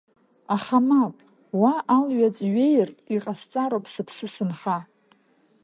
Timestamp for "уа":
1.61-1.73